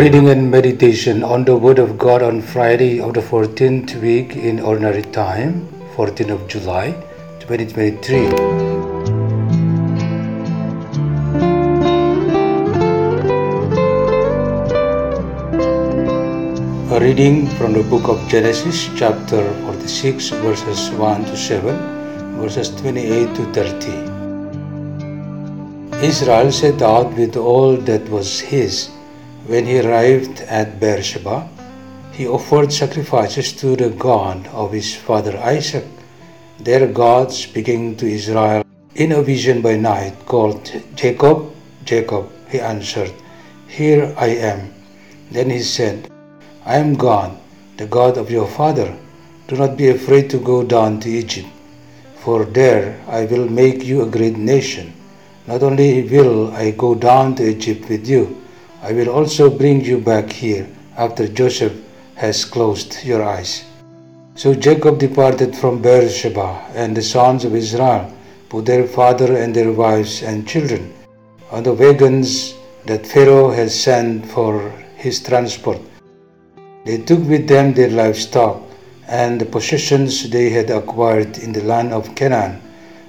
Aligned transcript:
Reading 0.00 0.30
and 0.30 0.50
meditation 0.50 1.22
on 1.22 1.44
the 1.44 1.54
Word 1.54 1.78
of 1.78 1.98
God 1.98 2.22
on 2.22 2.40
Friday 2.40 3.00
of 3.00 3.12
the 3.12 3.20
14th 3.20 4.00
week 4.00 4.34
in 4.34 4.58
Ordinary 4.58 5.02
Time, 5.02 5.68
14th 5.94 6.30
of 6.30 6.48
July, 6.48 6.92
2023. 7.40 8.28
A 16.96 16.98
reading 16.98 17.46
from 17.58 17.74
the 17.74 17.82
book 17.82 18.08
of 18.08 18.26
Genesis, 18.30 18.88
chapter 18.96 19.52
46, 19.64 20.30
verses 20.30 20.90
1 20.92 21.24
to 21.26 21.36
7, 21.36 22.40
verses 22.40 22.70
28 22.80 23.36
to 23.36 23.44
30. 23.52 23.92
Israel 26.02 26.50
set 26.50 26.80
out 26.80 27.12
with 27.18 27.36
all 27.36 27.76
that 27.76 28.08
was 28.08 28.40
his. 28.40 28.88
When 29.50 29.66
he 29.66 29.80
arrived 29.80 30.42
at 30.42 30.78
Beersheba, 30.78 31.48
he 32.12 32.28
offered 32.28 32.72
sacrifices 32.72 33.52
to 33.54 33.74
the 33.74 33.90
God 33.90 34.46
of 34.52 34.70
his 34.70 34.94
father 34.94 35.36
Isaac. 35.38 35.86
There 36.60 36.86
God, 36.86 37.32
speaking 37.32 37.96
to 37.96 38.06
Israel 38.06 38.62
in 38.94 39.10
a 39.10 39.22
vision 39.22 39.60
by 39.60 39.74
night, 39.74 40.14
called 40.24 40.70
Jacob, 40.94 41.50
Jacob. 41.84 42.30
He 42.48 42.60
answered, 42.60 43.12
Here 43.66 44.14
I 44.16 44.28
am. 44.28 44.72
Then 45.32 45.50
he 45.50 45.62
said, 45.62 46.08
I 46.64 46.76
am 46.76 46.94
God, 46.94 47.36
the 47.76 47.86
God 47.86 48.18
of 48.18 48.30
your 48.30 48.46
father. 48.46 48.96
Do 49.48 49.56
not 49.56 49.76
be 49.76 49.88
afraid 49.88 50.30
to 50.30 50.38
go 50.38 50.62
down 50.62 51.00
to 51.00 51.10
Egypt, 51.10 51.48
for 52.22 52.44
there 52.44 53.02
I 53.08 53.24
will 53.24 53.48
make 53.48 53.82
you 53.82 54.02
a 54.02 54.12
great 54.18 54.36
nation. 54.36 54.92
Not 55.48 55.64
only 55.64 56.04
will 56.08 56.52
I 56.52 56.70
go 56.70 56.94
down 56.94 57.34
to 57.34 57.50
Egypt 57.50 57.88
with 57.88 58.06
you, 58.08 58.40
I 58.82 58.92
will 58.92 59.10
also 59.10 59.50
bring 59.50 59.84
you 59.84 59.98
back 59.98 60.32
here 60.32 60.66
after 60.96 61.28
Joseph 61.28 61.74
has 62.14 62.46
closed 62.46 63.04
your 63.04 63.22
eyes. 63.22 63.64
So 64.36 64.54
Jacob 64.54 64.98
departed 64.98 65.54
from 65.54 65.82
Beersheba, 65.82 66.64
and 66.74 66.96
the 66.96 67.02
sons 67.02 67.44
of 67.44 67.54
Israel 67.54 68.10
put 68.48 68.64
their 68.64 68.86
father 68.86 69.36
and 69.36 69.54
their 69.54 69.70
wives 69.70 70.22
and 70.22 70.48
children 70.48 70.94
on 71.50 71.62
the 71.62 71.74
wagons 71.74 72.54
that 72.86 73.06
Pharaoh 73.06 73.50
had 73.50 73.70
sent 73.70 74.24
for 74.24 74.70
his 74.96 75.20
transport. 75.20 75.80
They 76.86 76.98
took 76.98 77.20
with 77.28 77.48
them 77.48 77.74
their 77.74 77.90
livestock 77.90 78.62
and 79.06 79.38
the 79.38 79.44
possessions 79.44 80.30
they 80.30 80.48
had 80.48 80.70
acquired 80.70 81.36
in 81.36 81.52
the 81.52 81.64
land 81.64 81.92
of 81.92 82.14
Canaan. 82.14 82.62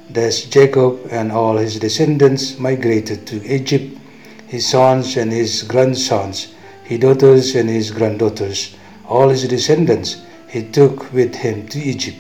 Thus 0.10 0.44
Jacob 0.44 1.00
and 1.10 1.32
all 1.32 1.56
his 1.56 1.80
descendants 1.80 2.60
migrated 2.60 3.26
to 3.28 3.42
Egypt, 3.46 4.01
his 4.52 4.68
sons 4.68 5.16
and 5.16 5.32
his 5.32 5.64
grandsons, 5.64 6.54
his 6.84 7.00
daughters 7.00 7.56
and 7.56 7.70
his 7.70 7.90
granddaughters, 7.90 8.76
all 9.08 9.30
his 9.30 9.48
descendants 9.48 10.18
he 10.50 10.62
took 10.62 11.14
with 11.14 11.34
him 11.36 11.66
to 11.70 11.80
Egypt. 11.80 12.18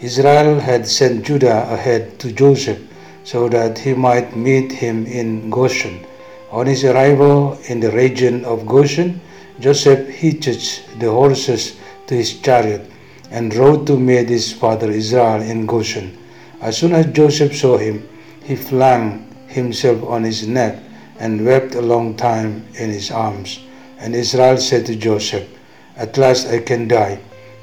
Israel 0.00 0.58
had 0.58 0.88
sent 0.88 1.24
Judah 1.24 1.72
ahead 1.72 2.18
to 2.18 2.32
Joseph 2.32 2.80
so 3.22 3.48
that 3.48 3.78
he 3.78 3.94
might 3.94 4.36
meet 4.36 4.72
him 4.72 5.06
in 5.06 5.48
Goshen. 5.48 6.04
On 6.50 6.66
his 6.66 6.84
arrival 6.84 7.56
in 7.68 7.78
the 7.78 7.92
region 7.92 8.44
of 8.44 8.66
Goshen, 8.66 9.20
Joseph 9.60 10.08
hitched 10.08 10.98
the 10.98 11.12
horses 11.12 11.76
to 12.08 12.16
his 12.16 12.40
chariot 12.40 12.90
and 13.30 13.54
rode 13.54 13.86
to 13.86 13.96
meet 13.96 14.28
his 14.28 14.52
father 14.52 14.90
Israel 14.90 15.42
in 15.42 15.64
Goshen. 15.64 16.18
As 16.60 16.78
soon 16.78 16.92
as 16.92 17.06
Joseph 17.06 17.56
saw 17.56 17.78
him, 17.78 18.02
he 18.42 18.56
flung 18.56 19.32
himself 19.46 20.02
on 20.02 20.24
his 20.24 20.48
neck 20.48 20.82
and 21.18 21.44
wept 21.44 21.74
a 21.74 21.82
long 21.82 22.16
time 22.16 22.66
in 22.74 22.90
his 22.90 23.10
arms. 23.10 23.60
And 23.98 24.14
Israel 24.14 24.58
said 24.58 24.86
to 24.86 24.96
Joseph, 24.96 25.48
At 25.96 26.18
last 26.18 26.48
I 26.48 26.60
can 26.60 26.88
die, 26.88 27.18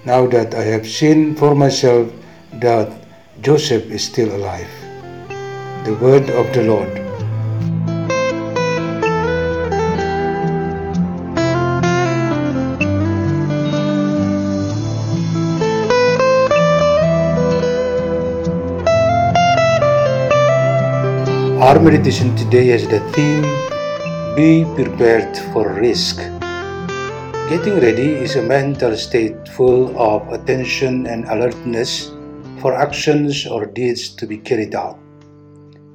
now 0.05 0.25
that 0.27 0.53
I 0.55 0.63
have 0.63 0.87
seen 0.87 1.35
for 1.35 1.55
myself 1.55 2.11
that 2.53 2.91
Joseph 3.41 3.91
is 3.91 4.03
still 4.03 4.35
alive. 4.35 4.69
The 5.85 5.97
word 6.01 6.29
of 6.29 6.53
the 6.53 6.63
Lord. 6.63 7.02
Our 21.73 21.79
meditation 21.79 22.35
today 22.35 22.67
has 22.67 22.87
the 22.87 22.99
theme 23.17 23.41
Be 24.37 24.61
prepared 24.77 25.35
for 25.49 25.73
risk. 25.73 26.17
Getting 27.49 27.81
ready 27.81 28.13
is 28.13 28.35
a 28.35 28.43
mental 28.43 28.95
state 28.95 29.49
full 29.57 29.89
of 29.97 30.21
attention 30.29 31.07
and 31.07 31.25
alertness 31.25 32.11
for 32.61 32.75
actions 32.75 33.47
or 33.47 33.65
deeds 33.65 34.09
to 34.21 34.27
be 34.27 34.37
carried 34.37 34.75
out. 34.75 34.99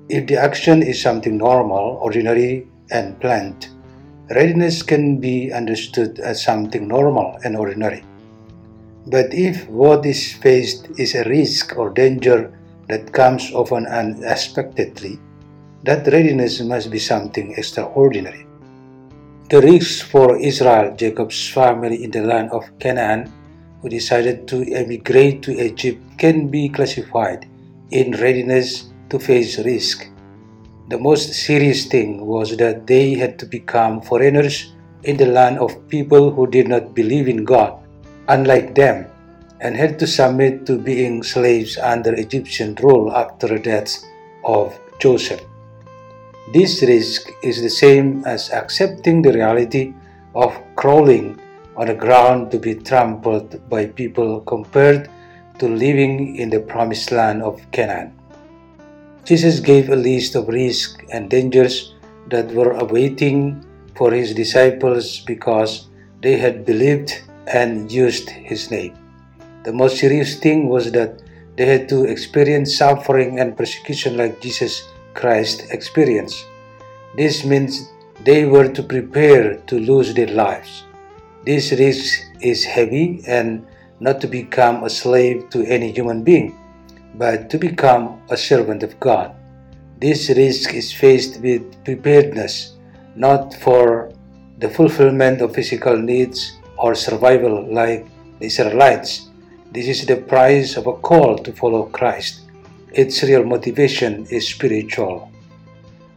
If 0.08 0.26
the 0.26 0.34
action 0.34 0.82
is 0.82 1.00
something 1.00 1.38
normal, 1.38 2.02
ordinary, 2.02 2.66
and 2.90 3.14
planned, 3.20 3.68
readiness 4.30 4.82
can 4.82 5.20
be 5.20 5.52
understood 5.52 6.18
as 6.18 6.42
something 6.42 6.88
normal 6.88 7.38
and 7.44 7.56
ordinary. 7.56 8.02
But 9.06 9.32
if 9.32 9.68
what 9.68 10.04
is 10.04 10.32
faced 10.32 10.90
is 10.98 11.14
a 11.14 11.22
risk 11.22 11.78
or 11.78 11.90
danger 11.90 12.50
that 12.88 13.12
comes 13.12 13.52
often 13.54 13.86
unexpectedly, 13.86 15.20
that 15.84 16.06
readiness 16.06 16.60
must 16.60 16.90
be 16.90 16.98
something 16.98 17.54
extraordinary. 17.56 18.46
The 19.48 19.62
risks 19.62 20.02
for 20.02 20.36
Israel, 20.36 20.94
Jacob's 20.96 21.48
family 21.48 22.04
in 22.04 22.10
the 22.10 22.22
land 22.22 22.50
of 22.50 22.68
Canaan, 22.78 23.32
who 23.80 23.88
decided 23.88 24.48
to 24.48 24.62
emigrate 24.74 25.42
to 25.42 25.52
Egypt, 25.52 26.02
can 26.18 26.48
be 26.48 26.68
classified 26.68 27.46
in 27.90 28.12
readiness 28.12 28.90
to 29.08 29.18
face 29.18 29.58
risk. 29.60 30.08
The 30.88 30.98
most 30.98 31.32
serious 31.32 31.86
thing 31.86 32.26
was 32.26 32.56
that 32.56 32.86
they 32.86 33.14
had 33.14 33.38
to 33.38 33.46
become 33.46 34.00
foreigners 34.00 34.74
in 35.04 35.16
the 35.16 35.26
land 35.26 35.58
of 35.58 35.88
people 35.88 36.30
who 36.30 36.46
did 36.46 36.68
not 36.68 36.94
believe 36.94 37.28
in 37.28 37.44
God, 37.44 37.78
unlike 38.26 38.74
them, 38.74 39.06
and 39.60 39.76
had 39.76 39.98
to 39.98 40.06
submit 40.06 40.66
to 40.66 40.78
being 40.78 41.22
slaves 41.22 41.78
under 41.78 42.14
Egyptian 42.14 42.74
rule 42.82 43.12
after 43.12 43.48
the 43.48 43.58
death 43.58 44.04
of 44.44 44.78
Joseph. 44.98 45.40
This 46.50 46.82
risk 46.82 47.30
is 47.42 47.60
the 47.60 47.68
same 47.68 48.24
as 48.24 48.50
accepting 48.50 49.20
the 49.20 49.34
reality 49.34 49.92
of 50.34 50.56
crawling 50.76 51.38
on 51.76 51.88
the 51.88 51.94
ground 51.94 52.50
to 52.52 52.58
be 52.58 52.74
trampled 52.74 53.68
by 53.68 53.84
people 53.84 54.40
compared 54.40 55.10
to 55.58 55.68
living 55.68 56.36
in 56.36 56.48
the 56.48 56.60
promised 56.60 57.12
land 57.12 57.42
of 57.42 57.60
Canaan. 57.70 58.16
Jesus 59.24 59.60
gave 59.60 59.90
a 59.90 59.96
list 59.96 60.36
of 60.36 60.48
risks 60.48 60.96
and 61.12 61.28
dangers 61.28 61.92
that 62.28 62.50
were 62.52 62.72
awaiting 62.80 63.62
for 63.94 64.10
his 64.10 64.32
disciples 64.32 65.20
because 65.20 65.88
they 66.22 66.38
had 66.38 66.64
believed 66.64 67.20
and 67.46 67.92
used 67.92 68.30
his 68.30 68.70
name. 68.70 68.96
The 69.64 69.72
most 69.72 69.98
serious 69.98 70.38
thing 70.40 70.70
was 70.70 70.92
that 70.92 71.20
they 71.56 71.66
had 71.66 71.90
to 71.90 72.04
experience 72.04 72.78
suffering 72.78 73.38
and 73.38 73.54
persecution 73.54 74.16
like 74.16 74.40
Jesus 74.40 74.88
Christ 75.18 75.66
experienced. 75.70 76.46
This 77.16 77.44
means 77.44 77.90
they 78.22 78.44
were 78.46 78.68
to 78.70 78.82
prepare 78.82 79.58
to 79.66 79.78
lose 79.78 80.14
their 80.14 80.30
lives. 80.30 80.84
This 81.44 81.72
risk 81.72 82.22
is 82.40 82.64
heavy 82.64 83.22
and 83.26 83.66
not 83.98 84.20
to 84.20 84.28
become 84.28 84.84
a 84.84 84.90
slave 84.90 85.50
to 85.50 85.66
any 85.66 85.90
human 85.90 86.22
being, 86.22 86.54
but 87.14 87.50
to 87.50 87.58
become 87.58 88.22
a 88.30 88.36
servant 88.36 88.82
of 88.82 88.98
God. 89.00 89.34
This 89.98 90.30
risk 90.30 90.74
is 90.74 90.92
faced 90.92 91.40
with 91.40 91.66
preparedness, 91.84 92.78
not 93.16 93.54
for 93.54 94.12
the 94.58 94.70
fulfillment 94.70 95.42
of 95.42 95.54
physical 95.54 95.98
needs 95.98 96.58
or 96.76 96.94
survival 96.94 97.66
like 97.74 98.06
the 98.38 98.46
Israelites. 98.46 99.30
This 99.72 99.88
is 99.88 100.06
the 100.06 100.16
price 100.16 100.76
of 100.76 100.86
a 100.86 100.94
call 100.94 101.38
to 101.38 101.52
follow 101.52 101.86
Christ. 101.90 102.47
Its 102.92 103.22
real 103.22 103.44
motivation 103.44 104.24
is 104.30 104.48
spiritual. 104.48 105.30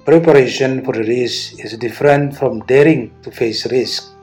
Preparation 0.05 0.83
for 0.85 0.93
the 0.93 1.03
risk 1.03 1.59
is 1.59 1.77
different 1.77 2.35
from 2.35 2.61
daring 2.61 3.11
to 3.23 3.29
face 3.29 3.65
risk. 3.69 4.13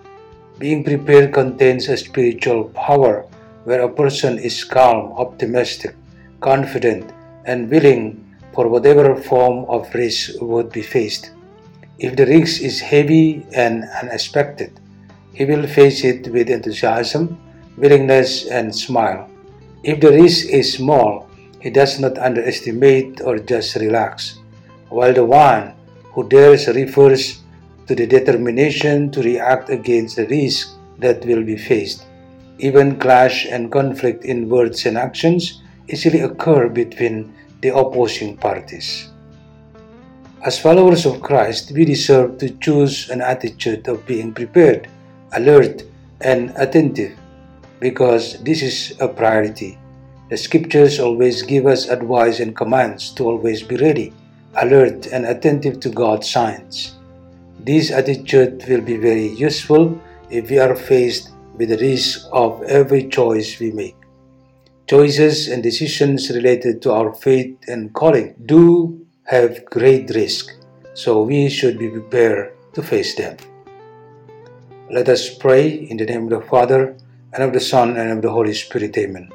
Being 0.58 0.82
prepared 0.82 1.34
contains 1.34 1.88
a 1.88 1.96
spiritual 1.96 2.64
power 2.70 3.26
where 3.64 3.82
a 3.82 3.92
person 3.92 4.38
is 4.38 4.64
calm, 4.64 5.12
optimistic, 5.12 5.94
confident, 6.40 7.12
and 7.44 7.70
willing 7.70 8.24
for 8.54 8.66
whatever 8.66 9.14
form 9.14 9.66
of 9.68 9.92
risk 9.94 10.40
would 10.40 10.72
be 10.72 10.82
faced. 10.82 11.32
If 11.98 12.16
the 12.16 12.26
risk 12.26 12.62
is 12.62 12.80
heavy 12.80 13.46
and 13.54 13.84
unexpected, 14.02 14.72
he 15.34 15.44
will 15.44 15.66
face 15.66 16.02
it 16.02 16.26
with 16.32 16.48
enthusiasm, 16.48 17.38
willingness, 17.76 18.48
and 18.48 18.74
smile. 18.74 19.28
If 19.84 20.00
the 20.00 20.12
risk 20.12 20.48
is 20.48 20.72
small, 20.72 21.27
he 21.60 21.70
does 21.70 21.98
not 21.98 22.18
underestimate 22.18 23.20
or 23.20 23.38
just 23.38 23.76
relax, 23.76 24.38
while 24.88 25.12
the 25.12 25.24
one 25.24 25.74
who 26.12 26.28
dares 26.28 26.68
refers 26.68 27.40
to 27.86 27.94
the 27.94 28.06
determination 28.06 29.10
to 29.10 29.22
react 29.22 29.70
against 29.70 30.16
the 30.16 30.26
risk 30.26 30.76
that 30.98 31.24
will 31.24 31.42
be 31.42 31.56
faced. 31.56 32.04
Even 32.58 32.98
clash 32.98 33.46
and 33.46 33.70
conflict 33.72 34.24
in 34.24 34.48
words 34.48 34.84
and 34.86 34.98
actions 34.98 35.62
easily 35.88 36.20
occur 36.20 36.68
between 36.68 37.32
the 37.60 37.74
opposing 37.74 38.36
parties. 38.36 39.10
As 40.44 40.58
followers 40.58 41.06
of 41.06 41.22
Christ, 41.22 41.72
we 41.72 41.84
deserve 41.84 42.38
to 42.38 42.50
choose 42.58 43.10
an 43.10 43.20
attitude 43.20 43.88
of 43.88 44.06
being 44.06 44.32
prepared, 44.32 44.88
alert, 45.32 45.82
and 46.20 46.52
attentive 46.56 47.18
because 47.80 48.42
this 48.42 48.62
is 48.62 48.94
a 49.00 49.08
priority. 49.08 49.78
The 50.28 50.36
scriptures 50.36 51.00
always 51.00 51.42
give 51.42 51.66
us 51.66 51.88
advice 51.88 52.40
and 52.40 52.54
commands 52.54 53.12
to 53.12 53.24
always 53.24 53.62
be 53.62 53.76
ready, 53.76 54.12
alert, 54.56 55.06
and 55.06 55.24
attentive 55.24 55.80
to 55.80 55.88
God's 55.88 56.28
signs. 56.28 56.96
This 57.60 57.90
attitude 57.90 58.62
will 58.68 58.82
be 58.82 58.98
very 58.98 59.28
useful 59.28 59.98
if 60.28 60.50
we 60.50 60.58
are 60.58 60.76
faced 60.76 61.30
with 61.56 61.70
the 61.70 61.78
risk 61.78 62.28
of 62.30 62.62
every 62.64 63.08
choice 63.08 63.58
we 63.58 63.72
make. 63.72 63.96
Choices 64.86 65.48
and 65.48 65.62
decisions 65.62 66.30
related 66.30 66.82
to 66.82 66.92
our 66.92 67.14
faith 67.14 67.56
and 67.66 67.92
calling 67.94 68.34
do 68.46 69.06
have 69.24 69.64
great 69.66 70.10
risk, 70.10 70.54
so 70.94 71.22
we 71.22 71.48
should 71.48 71.78
be 71.78 71.88
prepared 71.88 72.52
to 72.74 72.82
face 72.82 73.14
them. 73.14 73.36
Let 74.90 75.08
us 75.08 75.28
pray 75.34 75.68
in 75.68 75.96
the 75.96 76.06
name 76.06 76.24
of 76.24 76.30
the 76.30 76.46
Father, 76.48 76.96
and 77.32 77.42
of 77.42 77.52
the 77.52 77.60
Son, 77.60 77.96
and 77.96 78.10
of 78.10 78.22
the 78.22 78.30
Holy 78.30 78.54
Spirit. 78.54 78.96
Amen. 78.96 79.28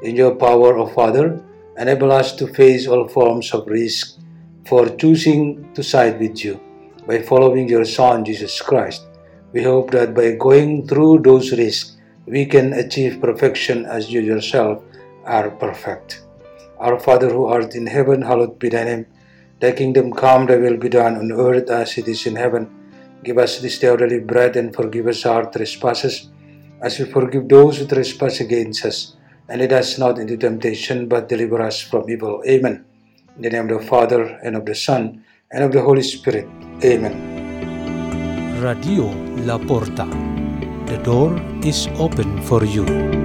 In 0.00 0.14
your 0.14 0.36
power, 0.36 0.78
O 0.78 0.86
Father, 0.86 1.42
enable 1.76 2.12
us 2.12 2.36
to 2.36 2.46
face 2.46 2.86
all 2.86 3.08
forms 3.08 3.52
of 3.52 3.66
risk 3.66 4.18
for 4.64 4.88
choosing 4.90 5.72
to 5.74 5.82
side 5.82 6.20
with 6.20 6.44
you 6.44 6.60
by 7.04 7.20
following 7.20 7.68
your 7.68 7.84
Son, 7.84 8.24
Jesus 8.24 8.60
Christ. 8.62 9.06
We 9.52 9.64
hope 9.64 9.90
that 9.90 10.14
by 10.14 10.32
going 10.32 10.86
through 10.86 11.22
those 11.22 11.50
risks, 11.50 11.96
we 12.26 12.46
can 12.46 12.74
achieve 12.74 13.20
perfection 13.20 13.86
as 13.86 14.08
you 14.08 14.20
yourself 14.20 14.84
are 15.24 15.50
perfect. 15.50 16.22
Our 16.78 17.00
Father 17.00 17.30
who 17.30 17.46
art 17.46 17.74
in 17.74 17.86
heaven, 17.86 18.22
hallowed 18.22 18.58
be 18.58 18.68
thy 18.68 18.84
name. 18.84 19.06
Thy 19.58 19.72
kingdom 19.72 20.12
come, 20.12 20.46
thy 20.46 20.56
will 20.58 20.76
be 20.76 20.90
done 20.90 21.16
on 21.16 21.32
earth 21.32 21.70
as 21.70 21.98
it 21.98 22.06
is 22.06 22.24
in 22.24 22.36
heaven. 22.36 22.70
Give 23.24 23.38
us 23.38 23.58
this 23.58 23.80
day 23.80 23.88
our 23.88 23.96
daily 23.96 24.20
bread 24.20 24.54
and 24.54 24.72
forgive 24.72 25.08
us 25.08 25.26
our 25.26 25.50
trespasses 25.50 26.30
as 26.80 27.00
we 27.00 27.06
forgive 27.06 27.48
those 27.48 27.78
who 27.78 27.86
trespass 27.88 28.38
against 28.38 28.84
us. 28.84 29.16
And 29.48 29.60
lead 29.60 29.72
us 29.72 29.98
not 29.98 30.18
into 30.18 30.36
temptation, 30.36 31.08
but 31.08 31.28
deliver 31.28 31.62
us 31.62 31.80
from 31.80 32.08
evil. 32.10 32.42
Amen. 32.46 32.84
In 33.36 33.42
the 33.42 33.50
name 33.50 33.70
of 33.70 33.80
the 33.80 33.86
Father, 33.86 34.38
and 34.42 34.56
of 34.56 34.66
the 34.66 34.74
Son, 34.74 35.24
and 35.50 35.64
of 35.64 35.72
the 35.72 35.80
Holy 35.80 36.02
Spirit. 36.02 36.46
Amen. 36.84 37.16
Radio 38.60 39.08
La 39.46 39.56
Porta. 39.56 40.04
The 40.86 40.98
door 41.02 41.40
is 41.64 41.88
open 41.98 42.42
for 42.42 42.64
you. 42.64 43.17